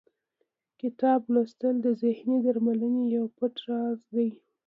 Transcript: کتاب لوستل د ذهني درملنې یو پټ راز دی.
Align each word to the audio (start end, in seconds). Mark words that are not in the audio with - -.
کتاب 0.81 1.19
لوستل 1.33 1.75
د 1.85 1.87
ذهني 2.03 2.37
درملنې 2.45 3.03
یو 3.15 3.25
پټ 3.37 3.53
راز 3.67 3.99
دی. 4.13 4.29